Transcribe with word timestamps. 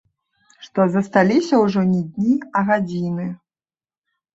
Што 0.67 0.81
засталіся 0.95 1.61
ўжо 1.67 1.85
не 1.93 2.03
дні, 2.11 2.35
а 2.57 2.67
гадзіны. 2.75 3.33